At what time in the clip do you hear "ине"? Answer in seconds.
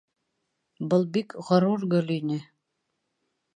2.19-2.41